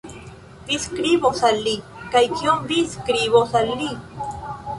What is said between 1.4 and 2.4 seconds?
al li! Kaj